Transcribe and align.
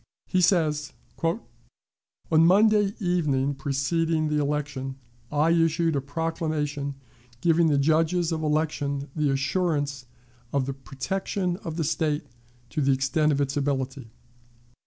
He 0.25 0.41
says: 0.41 0.93
"On 1.23 1.39
Monday 2.31 2.95
evening 2.99 3.53
preceding 3.53 4.29
the 4.29 4.39
election 4.41 4.95
I 5.31 5.51
issued 5.51 5.95
a 5.95 6.01
proclamation 6.01 6.95
giving 7.39 7.67
the 7.67 7.77
judges 7.77 8.31
of 8.31 8.41
election 8.41 9.11
the 9.15 9.29
assurance 9.29 10.07
of 10.51 10.65
the 10.65 10.73
protection 10.73 11.57
of 11.57 11.75
the 11.77 11.83
State 11.83 12.25
to 12.71 12.81
the 12.81 12.93
extent 12.93 13.31
of 13.31 13.39
its 13.41 13.55
ability. 13.55 14.09